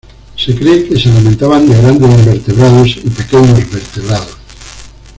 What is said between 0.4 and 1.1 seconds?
cree que se